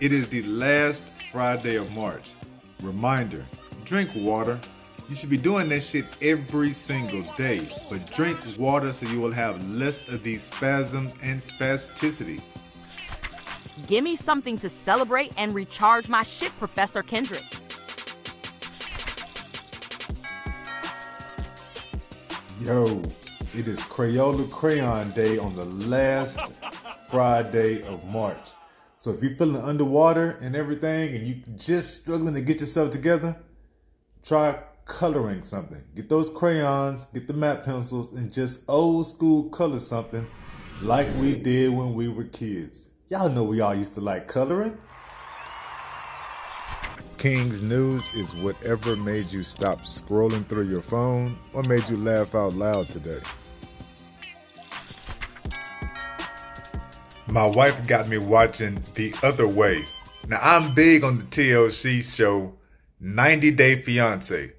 [0.00, 2.30] It is the last Friday of March.
[2.84, 3.44] Reminder
[3.84, 4.60] drink water.
[5.08, 9.32] You should be doing that shit every single day, but drink water so you will
[9.32, 12.40] have less of these spasms and spasticity.
[13.88, 17.42] Give me something to celebrate and recharge my shit, Professor Kendrick.
[22.60, 23.00] Yo,
[23.54, 26.38] it is Crayola Crayon Day on the last
[27.08, 28.50] Friday of March.
[28.98, 33.36] So if you're feeling underwater and everything and you just struggling to get yourself together,
[34.24, 35.84] try coloring something.
[35.94, 40.26] Get those crayons, get the map pencils, and just old school color something
[40.82, 42.88] like we did when we were kids.
[43.08, 44.76] Y'all know we all used to like coloring.
[47.18, 52.34] King's News is whatever made you stop scrolling through your phone or made you laugh
[52.34, 53.20] out loud today.
[57.30, 59.84] My wife got me watching The Other Way.
[60.28, 62.54] Now, I'm big on the TLC show
[63.00, 64.52] 90 Day Fiance.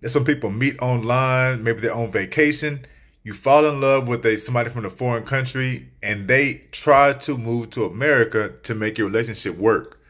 [0.00, 2.86] That's when people meet online, maybe they're on vacation.
[3.22, 7.36] You fall in love with a somebody from a foreign country and they try to
[7.36, 10.00] move to America to make your relationship work.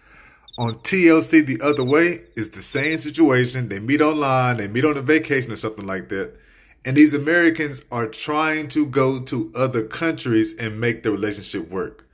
[0.59, 3.69] On TLC The Other Way, it's the same situation.
[3.69, 6.35] They meet online, they meet on a vacation or something like that.
[6.87, 12.09] And these Americans are trying to go to other countries and make the relationship work.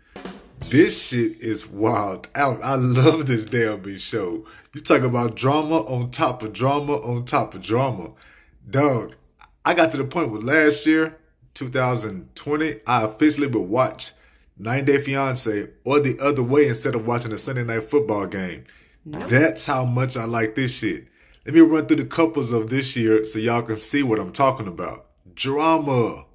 [0.61, 2.63] This shit is wild out.
[2.63, 4.47] I love this damn show.
[4.73, 8.13] You talk about drama on top of drama on top of drama.
[8.69, 9.15] Dog,
[9.63, 11.19] I got to the point with last year,
[11.53, 14.13] 2020, I officially would watch
[14.57, 18.65] 9 Day Fiance or the other way instead of watching a Sunday night football game.
[19.05, 19.29] Nope.
[19.29, 21.09] That's how much I like this shit.
[21.45, 24.31] Let me run through the couples of this year so y'all can see what I'm
[24.31, 25.07] talking about.
[25.35, 26.27] Drama.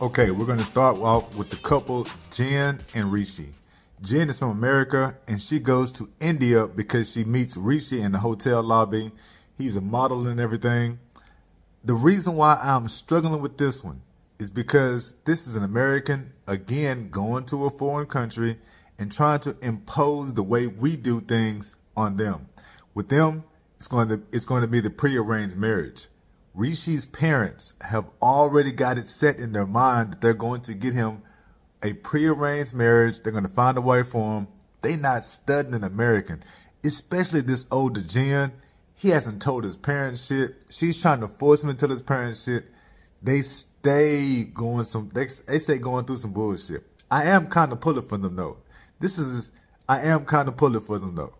[0.00, 3.52] Okay, we're going to start off with the couple Jen and Rishi.
[4.00, 8.20] Jen is from America and she goes to India because she meets Rishi in the
[8.20, 9.12] hotel lobby.
[9.58, 10.98] He's a model and everything.
[11.84, 14.00] The reason why I'm struggling with this one
[14.40, 18.58] is because this is an American, again, going to a foreign country
[18.98, 22.48] and trying to impose the way we do things on them.
[22.94, 23.44] With them,
[23.76, 26.08] it's going to, it's going to be the prearranged marriage.
[26.54, 30.94] Rishi's parents have already got it set in their mind that they're going to get
[30.94, 31.22] him
[31.82, 33.20] a prearranged marriage.
[33.20, 34.48] They're going to find a wife for him.
[34.80, 36.42] They not studying an American,
[36.82, 38.52] especially this older Jen.
[38.94, 40.62] He hasn't told his parents shit.
[40.70, 42.64] She's trying to force him to tell his parents shit
[43.22, 46.86] they stay going some they, they stay going through some bullshit.
[47.10, 48.58] I am kind of pulling for them though.
[48.98, 49.50] This is
[49.88, 51.34] I am kind of pulling for them though.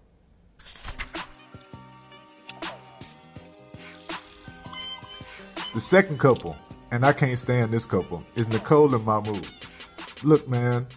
[5.73, 6.57] The second couple,
[6.91, 9.47] and I can't stand this couple, is Nicole and Mahmoud.
[10.25, 10.89] Look, man,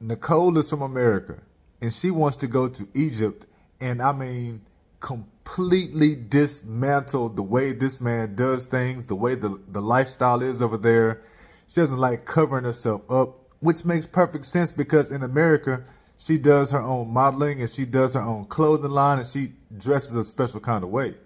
[0.00, 1.38] Nicole is from America,
[1.80, 3.46] and she wants to go to Egypt,
[3.80, 4.62] and I mean,
[5.02, 10.78] completely dismantled the way this man does things, the way the, the lifestyle is over
[10.78, 11.20] there.
[11.68, 15.84] She doesn't like covering herself up, which makes perfect sense because in America,
[16.16, 20.14] she does her own modeling and she does her own clothing line and she dresses
[20.14, 21.16] a special kind of way.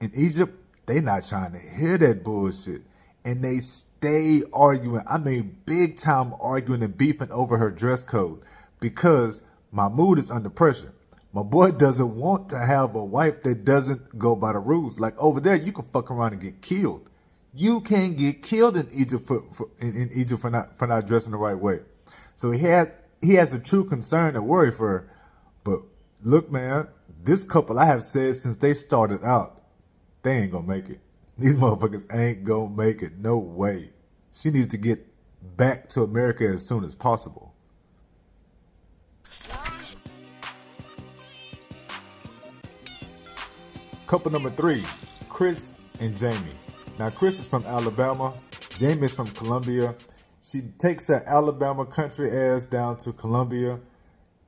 [0.00, 0.52] In Egypt,
[0.86, 2.82] they not trying to hear that bullshit.
[3.24, 5.04] And they stay arguing.
[5.06, 8.42] I mean, big time arguing and beefing over her dress code
[8.80, 10.92] because Mahmoud is under pressure.
[11.32, 14.98] My boy doesn't want to have a wife that doesn't go by the rules.
[14.98, 17.08] Like over there, you can fuck around and get killed.
[17.54, 21.06] You can get killed in Egypt for, for in, in, Egypt for not for not
[21.06, 21.80] dressing the right way.
[22.36, 22.92] So he had
[23.22, 25.10] he has a true concern and worry for her.
[25.62, 25.82] But
[26.22, 26.88] look, man,
[27.22, 29.62] this couple I have said since they started out,
[30.22, 31.00] they ain't gonna make it.
[31.38, 33.18] These motherfuckers ain't gonna make it.
[33.18, 33.90] No way.
[34.32, 35.06] She needs to get
[35.56, 37.49] back to America as soon as possible.
[44.10, 44.82] Couple number three,
[45.28, 46.56] Chris and Jamie.
[46.98, 48.34] Now, Chris is from Alabama.
[48.70, 49.94] Jamie is from Colombia.
[50.42, 53.78] She takes her Alabama country ass down to Colombia.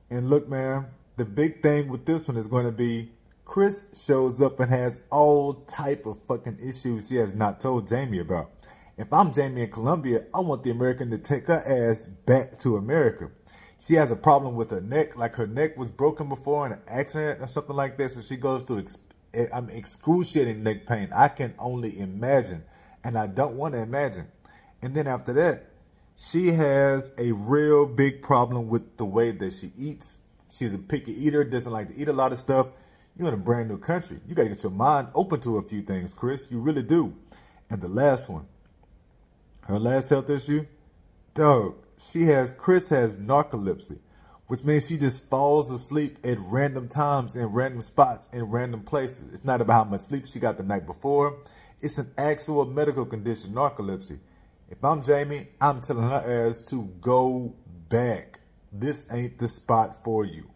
[0.09, 3.13] And look, man, the big thing with this one is going to be
[3.45, 8.19] Chris shows up and has all type of fucking issues she has not told Jamie
[8.19, 8.51] about.
[8.97, 12.75] If I'm Jamie in Colombia, I want the American to take her ass back to
[12.75, 13.29] America.
[13.79, 16.81] She has a problem with her neck, like her neck was broken before in an
[16.85, 18.11] accident or something like that.
[18.11, 18.79] So she goes through
[19.53, 21.09] I'm excruciating neck pain.
[21.13, 22.63] I can only imagine,
[23.03, 24.27] and I don't want to imagine.
[24.81, 25.69] And then after that,
[26.15, 30.19] she has a real big problem with the way that she eats.
[30.53, 32.67] She's a picky eater, doesn't like to eat a lot of stuff.
[33.17, 34.19] You're in a brand new country.
[34.27, 36.51] You got to get your mind open to a few things, Chris.
[36.51, 37.15] You really do.
[37.69, 38.45] And the last one,
[39.61, 40.65] Her last health issue?
[41.33, 43.99] Dog, she has, Chris has narcolepsy,
[44.53, 49.33] which means she just falls asleep at random times in random spots in random places.
[49.33, 51.39] It's not about how much sleep she got the night before.
[51.81, 54.19] It's an actual medical condition, narcolepsy.
[54.69, 57.55] If I'm Jamie, I'm telling her ass to go
[57.89, 58.41] back.
[58.71, 60.47] This ain't the spot for you.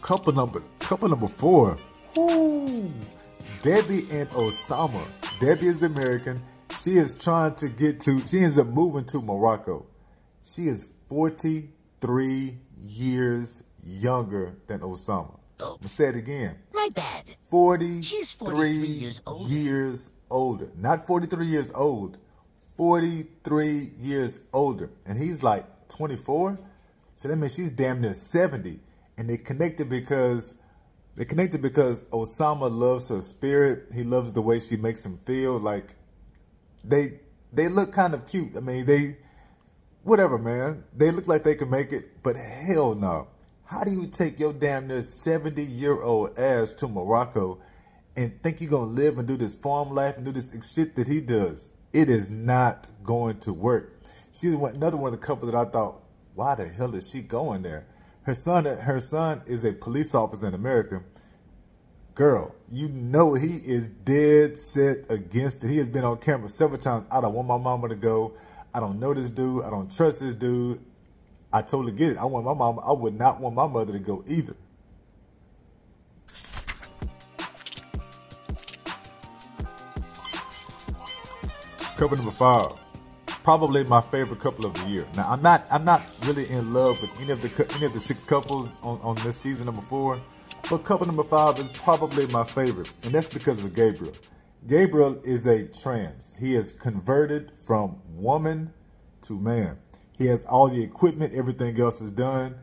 [0.00, 1.76] Couple number, couple number four.
[2.14, 2.88] Woo.
[3.62, 5.04] Debbie and Osama.
[5.40, 6.40] Debbie is the American.
[6.84, 9.86] She is trying to get to, she ends up moving to Morocco.
[10.44, 15.38] She is 43 years younger than Osama.
[15.60, 15.74] Oh.
[15.74, 15.90] Oops.
[15.90, 16.56] Say it again.
[16.74, 17.36] My bad.
[17.44, 19.50] 40 She's 43 years older.
[19.50, 20.68] years older.
[20.76, 22.18] Not 43 years old.
[22.76, 24.90] 43 years older.
[25.06, 26.58] And he's like 24.
[27.16, 28.78] So that means she's damn near 70.
[29.16, 30.56] And they connected because
[31.14, 33.86] they connected because Osama loves her spirit.
[33.94, 35.56] He loves the way she makes him feel.
[35.58, 35.94] Like
[36.84, 37.20] they
[37.52, 38.56] they look kind of cute.
[38.56, 39.16] I mean, they
[40.02, 40.84] whatever, man.
[40.96, 43.28] They look like they can make it, but hell no.
[43.64, 47.60] How do you take your damn near 70 year old ass to Morocco
[48.14, 50.94] and think you're going to live and do this farm life and do this shit
[50.96, 51.70] that he does?
[51.92, 54.02] It is not going to work.
[54.32, 56.02] She's another one of the couple that I thought,
[56.34, 57.86] why the hell is she going there?
[58.22, 61.02] Her son, her son is a police officer in America.
[62.14, 65.68] Girl, you know he is dead set against it.
[65.68, 67.06] He has been on camera several times.
[67.10, 68.34] I don't want my mama to go.
[68.72, 69.64] I don't know this dude.
[69.64, 70.80] I don't trust this dude.
[71.52, 72.18] I totally get it.
[72.18, 72.78] I want my mom.
[72.78, 74.54] I would not want my mother to go either.
[81.96, 82.72] Couple number five,
[83.44, 85.06] probably my favorite couple of the year.
[85.16, 85.64] Now I'm not.
[85.70, 89.00] I'm not really in love with any of the any of the six couples on
[89.00, 90.20] on this season number four,
[90.70, 94.14] but couple number five is probably my favorite, and that's because of Gabriel.
[94.66, 96.34] Gabriel is a trans.
[96.38, 98.72] He is converted from woman
[99.22, 99.76] to man.
[100.16, 102.56] He has all the equipment, everything else is done.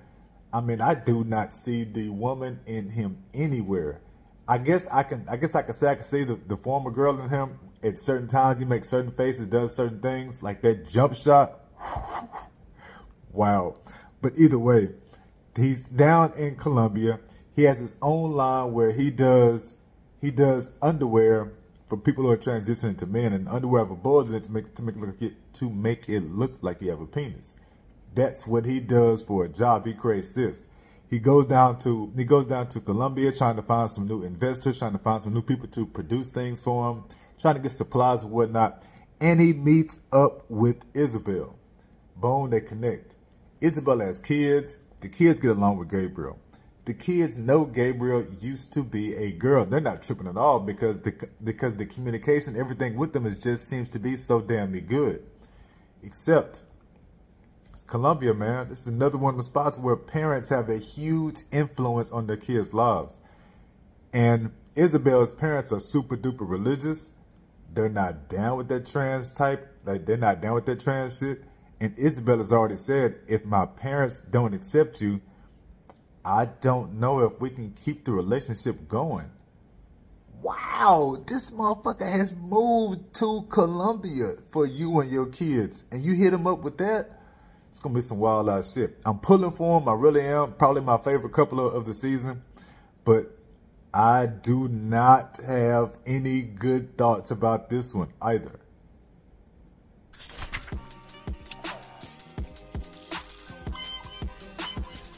[0.53, 4.01] I mean, I do not see the woman in him anywhere.
[4.47, 6.91] I guess I can I guess I can say I can see the, the former
[6.91, 10.89] girl in him at certain times he makes certain faces, does certain things, like that
[10.89, 11.59] jump shot.
[13.31, 13.75] wow.
[14.21, 14.89] But either way,
[15.55, 17.19] he's down in Colombia.
[17.61, 19.75] He has his own line where he does
[20.19, 21.51] he does underwear
[21.85, 24.51] for people who are transitioning to men, and underwear have a bulge in it to
[24.51, 27.57] make to make it look to make it look like you have a penis.
[28.15, 29.85] That's what he does for a job.
[29.85, 30.65] He creates this.
[31.07, 34.79] He goes down to he goes down to Colombia trying to find some new investors,
[34.79, 37.03] trying to find some new people to produce things for him,
[37.39, 38.81] trying to get supplies and whatnot.
[39.19, 41.59] And he meets up with Isabel.
[42.15, 43.13] Bone, they connect.
[43.59, 44.79] Isabel has kids.
[45.01, 46.40] The kids get along with Gabriel
[46.85, 49.65] the kids know Gabriel used to be a girl.
[49.65, 53.67] They're not tripping at all because the because the communication, everything with them is just
[53.67, 55.23] seems to be so damn good.
[56.01, 56.61] Except
[57.71, 58.69] it's Colombia, man.
[58.69, 62.37] This is another one of the spots where parents have a huge influence on their
[62.37, 63.19] kids' lives.
[64.11, 67.11] And Isabel's parents are super duper religious.
[67.73, 69.67] They're not down with that trans type.
[69.85, 71.43] Like they're not down with that trans shit.
[71.79, 75.21] And Isabel has already said, if my parents don't accept you,
[76.23, 79.29] I don't know if we can keep the relationship going.
[80.41, 85.85] Wow, this motherfucker has moved to Colombia for you and your kids.
[85.91, 87.21] And you hit him up with that?
[87.69, 88.97] It's going to be some wild ass shit.
[89.05, 89.87] I'm pulling for him.
[89.87, 90.53] I really am.
[90.53, 92.41] Probably my favorite couple of, of the season.
[93.05, 93.37] But
[93.93, 98.60] I do not have any good thoughts about this one either.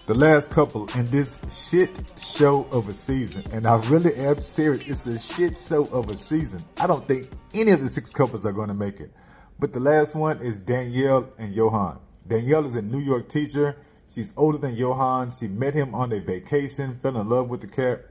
[0.05, 3.43] The last couple in this shit show of a season.
[3.53, 4.89] And I really am serious.
[4.89, 6.59] It's a shit show of a season.
[6.77, 9.11] I don't think any of the six couples are going to make it.
[9.59, 11.99] But the last one is Danielle and Johan.
[12.27, 13.77] Danielle is a New York teacher.
[14.09, 15.31] She's older than Johan.
[15.31, 18.03] She met him on a vacation, fell in love with the cat.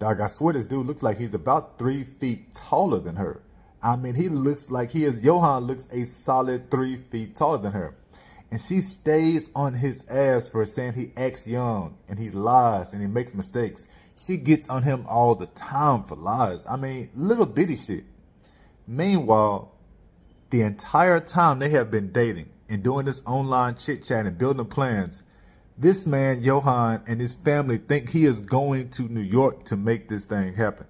[0.00, 3.40] Dog, I swear this dude looks like he's about three feet taller than her.
[3.80, 7.72] I mean, he looks like he is, Johan looks a solid three feet taller than
[7.72, 7.94] her.
[8.50, 13.00] And she stays on his ass for saying he acts young and he lies and
[13.00, 13.86] he makes mistakes.
[14.16, 16.66] She gets on him all the time for lies.
[16.66, 18.04] I mean, little bitty shit.
[18.86, 19.72] Meanwhile,
[20.50, 24.66] the entire time they have been dating and doing this online chit chat and building
[24.66, 25.22] plans,
[25.78, 30.08] this man, Johan, and his family think he is going to New York to make
[30.08, 30.86] this thing happen.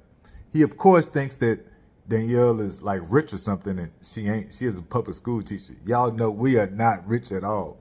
[0.53, 1.61] He, of course, thinks that
[2.09, 5.75] Danielle is like rich or something and she ain't, she is a public school teacher.
[5.85, 7.79] Y'all know we are not rich at all.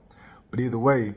[0.51, 1.15] But either way,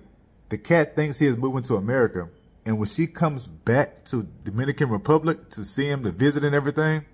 [0.49, 2.29] the cat thinks he is moving to America
[2.65, 7.05] And when she comes back to Dominican Republic to see him, to visit and everything,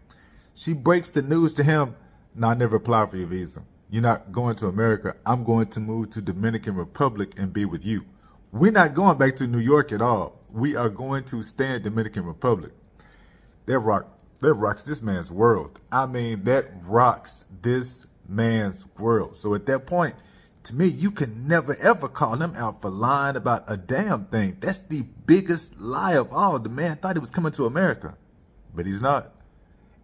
[0.54, 1.97] she breaks the news to him.
[2.35, 3.62] No, I never applied for your visa.
[3.90, 5.16] You're not going to America.
[5.25, 8.04] I'm going to move to Dominican Republic and be with you.
[8.52, 10.38] We're not going back to New York at all.
[10.50, 12.73] We are going to stay in Dominican Republic.
[13.66, 15.78] That rock that rocks this man's world.
[15.90, 19.37] I mean, that rocks this man's world.
[19.37, 20.14] So at that point,
[20.64, 24.59] to me, you can never ever call him out for lying about a damn thing.
[24.61, 26.59] That's the biggest lie of all.
[26.59, 28.16] The man thought he was coming to America,
[28.75, 29.33] but he's not.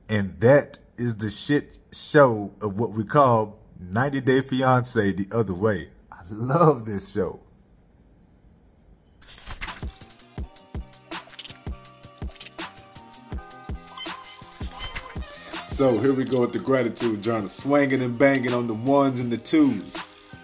[0.09, 5.55] And that is the shit show of what we call 90 Day Fiance the other
[5.55, 5.91] way.
[6.11, 7.41] I love this show.
[15.75, 19.29] So here we go with the gratitude journal, swinging and banging on the ones and
[19.29, 19.99] the twos.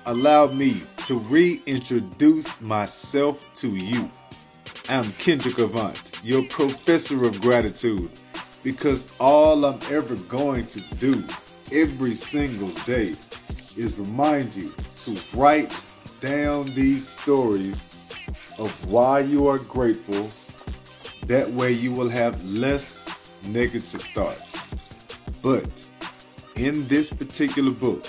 [0.07, 4.11] Allow me to reintroduce myself to you.
[4.89, 8.11] I'm Kendrick Avant, your professor of gratitude,
[8.65, 11.25] because all I'm ever going to do
[11.73, 13.11] every single day
[13.77, 15.73] is remind you to write
[16.21, 17.77] down these stories
[18.59, 20.29] of why you are grateful.
[21.29, 23.07] That way you will have less
[23.47, 24.50] negative thoughts.
[25.43, 25.91] But
[26.57, 28.05] in this particular book,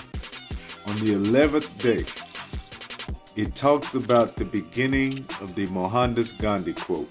[0.86, 2.04] on the 11th day,
[3.40, 7.08] it talks about the beginning of the Mohandas Gandhi quote.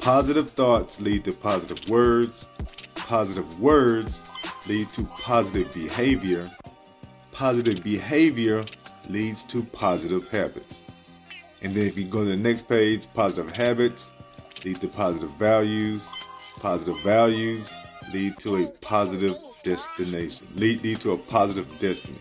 [0.00, 2.48] Positive thoughts lead to positive words.
[2.94, 4.22] Positive words
[4.68, 6.46] lead to positive behavior.
[7.32, 8.64] Positive behavior
[9.08, 10.84] leads to positive habits.
[11.62, 14.12] And then if you go to the next page, positive habits
[14.64, 16.08] lead to positive values.
[16.60, 17.74] Positive values
[18.12, 20.46] lead to a positive destination.
[20.56, 22.18] Lead, lead to a positive destiny.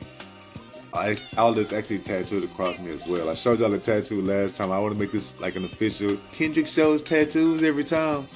[0.93, 3.29] I, all this actually tattooed across me as well.
[3.29, 4.72] I showed y'all the tattoo last time.
[4.72, 8.27] I want to make this like an official Kendrick shows tattoos every time.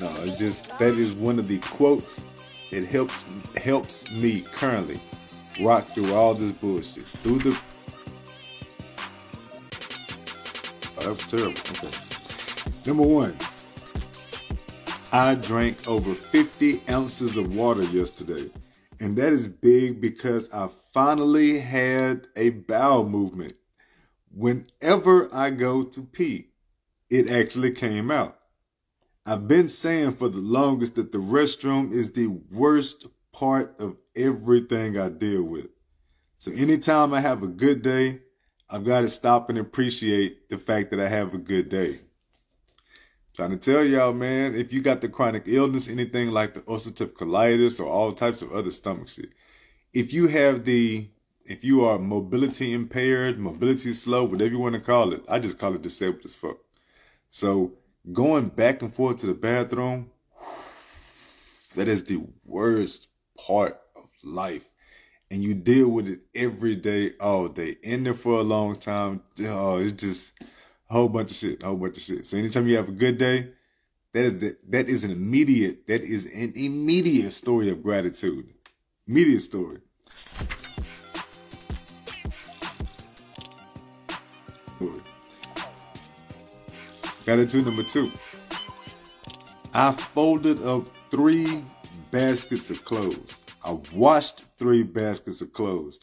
[0.00, 2.24] No, it's just that is one of the quotes.
[2.70, 3.24] It helps
[3.56, 4.98] helps me currently
[5.62, 7.04] rock through all this bullshit.
[7.04, 7.60] Through the
[10.98, 11.50] Oh, that was terrible.
[11.50, 12.86] Okay.
[12.86, 13.36] Number one.
[15.12, 18.48] I drank over 50 ounces of water yesterday.
[19.00, 23.54] And that is big because I finally had a bowel movement.
[24.32, 26.50] Whenever I go to pee,
[27.08, 28.38] it actually came out.
[29.26, 34.96] I've been saying for the longest that the restroom is the worst part of everything
[34.96, 35.70] I deal with.
[36.36, 38.20] So anytime I have a good day,
[38.70, 41.98] I've got to stop and appreciate the fact that I have a good day.
[43.34, 47.12] Trying to tell y'all, man, if you got the chronic illness, anything like the ulcerative
[47.12, 49.30] colitis or all types of other stomach shit,
[49.92, 51.08] if you have the,
[51.44, 55.58] if you are mobility impaired, mobility slow, whatever you want to call it, I just
[55.58, 56.58] call it disabled as fuck.
[57.28, 57.74] So
[58.12, 60.10] going back and forth to the bathroom,
[61.76, 63.06] that is the worst
[63.38, 64.64] part of life.
[65.30, 67.76] And you deal with it every day, all day.
[67.84, 69.22] In there for a long time.
[69.44, 70.32] Oh, it just,
[70.90, 72.26] a whole bunch of shit, a whole bunch of shit.
[72.26, 73.52] So anytime you have a good day,
[74.12, 78.52] that is the, that is an immediate, that is an immediate story of gratitude.
[79.06, 79.78] Immediate story.
[87.24, 88.10] Gratitude number two.
[89.72, 91.62] I folded up three
[92.10, 93.42] baskets of clothes.
[93.62, 96.00] I washed three baskets of clothes.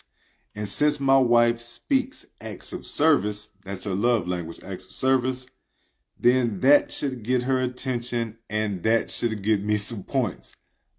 [0.58, 5.46] And since my wife speaks acts of service, that's her love language, acts of service,
[6.20, 10.56] then that should get her attention and that should get me some points.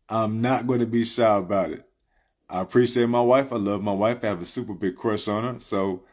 [0.09, 1.85] I'm not going to be shy about it.
[2.49, 3.53] I appreciate my wife.
[3.53, 4.23] I love my wife.
[4.23, 5.59] I have a super big crush on her.
[5.59, 6.05] So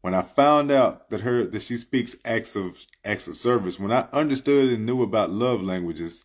[0.00, 3.92] when I found out that her, that she speaks acts of, acts of service, when
[3.92, 6.24] I understood and knew about love languages,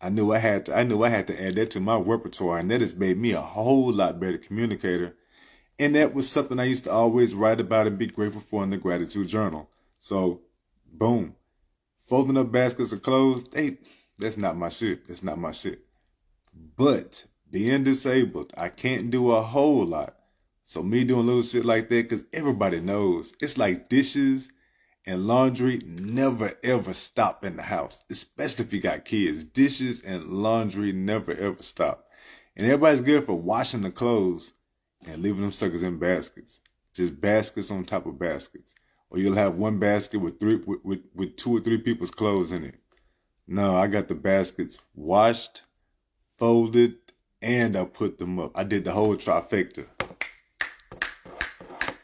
[0.00, 2.56] I knew I had to, I knew I had to add that to my repertoire
[2.56, 5.14] and that has made me a whole lot better communicator
[5.78, 8.70] and that was something I used to always write about and be grateful for in
[8.70, 9.68] the gratitude journal.
[9.98, 10.42] So,
[10.92, 11.34] boom.
[12.08, 13.78] Folding up baskets of clothes, hey,
[14.18, 15.06] that's not my shit.
[15.06, 15.80] That's not my shit.
[16.76, 20.16] But being disabled, I can't do a whole lot.
[20.62, 24.50] So me doing little shit like that, cause everybody knows it's like dishes
[25.06, 29.44] and laundry never ever stop in the house, especially if you got kids.
[29.44, 32.08] Dishes and laundry never ever stop.
[32.56, 34.54] And everybody's good for washing the clothes,
[35.06, 36.60] and leaving them suckers in baskets,
[36.92, 38.74] just baskets on top of baskets.
[39.08, 42.52] Or you'll have one basket with three with, with, with two or three people's clothes
[42.52, 42.80] in it.
[43.46, 45.62] No, I got the baskets washed,
[46.36, 46.96] folded,
[47.40, 48.58] and I put them up.
[48.58, 49.86] I did the whole trifecta.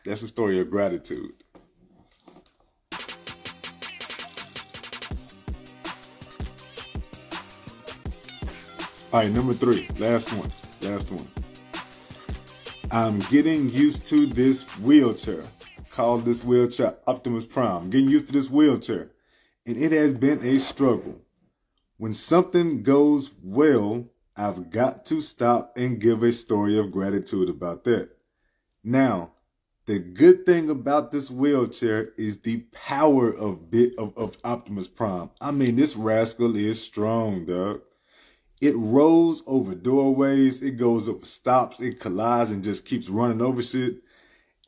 [0.04, 1.32] That's a story of gratitude.
[9.12, 11.41] All right, number three, last one, last one.
[12.94, 15.40] I'm getting used to this wheelchair.
[15.88, 17.88] Call this wheelchair Optimus Prime.
[17.88, 19.12] Getting used to this wheelchair.
[19.64, 21.18] And it has been a struggle.
[21.96, 27.84] When something goes well, I've got to stop and give a story of gratitude about
[27.84, 28.10] that.
[28.84, 29.30] Now,
[29.86, 35.30] the good thing about this wheelchair is the power of bit of, of Optimus Prime.
[35.40, 37.80] I mean, this rascal is strong, dog.
[38.62, 43.60] It rolls over doorways, it goes over stops, it collides and just keeps running over
[43.60, 43.96] shit.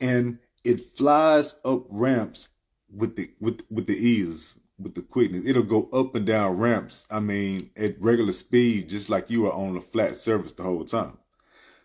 [0.01, 2.49] And it flies up ramps
[2.93, 5.45] with the with with the ease, with the quickness.
[5.47, 9.53] It'll go up and down ramps, I mean, at regular speed, just like you are
[9.53, 11.17] on a flat surface the whole time.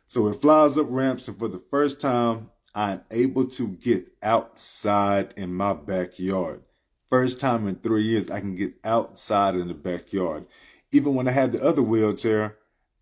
[0.08, 5.32] So it flies up ramps, and for the first time, I'm able to get outside
[5.36, 6.62] in my backyard.
[7.08, 10.46] First time in three years, I can get outside in the backyard
[10.92, 12.56] even when I had the other wheelchair,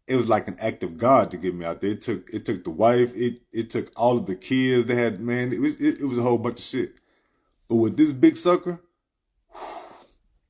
[0.06, 1.90] it was like an act of God to get me out there.
[1.90, 5.20] It took it took the wife, it it took all of the kids they had,
[5.20, 6.94] man, it was it, it was a whole bunch of shit.
[7.68, 8.80] But with this big sucker,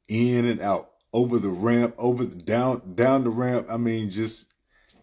[0.08, 4.52] in and out, over the ramp, over the down down the ramp, I mean just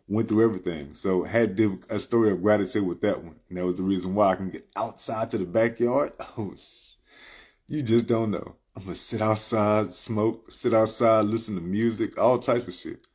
[0.08, 0.94] went through everything.
[0.94, 3.40] So had a story of gratitude with that one.
[3.50, 6.14] And that was the reason why I can get outside to the backyard.
[6.38, 6.54] Oh,
[7.68, 8.58] you just don't know.
[8.76, 13.08] I'm gonna sit outside, smoke, sit outside, listen to music, all types of shit.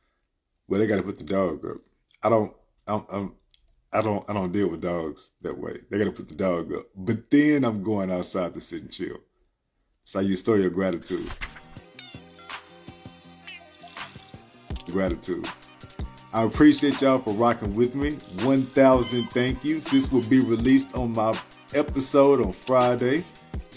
[0.67, 1.77] Well, they gotta put the dog up.
[2.23, 2.53] I don't,
[2.87, 3.33] I'm, I'm,
[3.93, 5.81] I don't, I don't deal with dogs that way.
[5.89, 6.87] They gotta put the dog up.
[6.95, 9.17] But then I'm going outside to sit and chill.
[10.03, 11.29] So you story of gratitude.
[14.91, 15.47] Gratitude.
[16.33, 18.11] I appreciate y'all for rocking with me.
[18.45, 19.83] 1,000 thank yous.
[19.83, 21.37] This will be released on my
[21.75, 23.23] episode on Friday.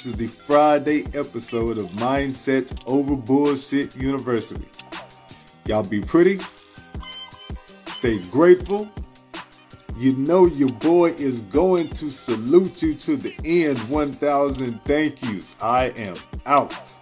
[0.04, 4.66] This is the Friday episode of Mindset Over Bullshit University.
[5.64, 6.40] Y'all be pretty,
[7.86, 8.86] stay grateful.
[9.97, 13.78] You know your boy is going to salute you to the end.
[13.88, 15.56] 1,000 thank yous.
[15.62, 16.94] I am out.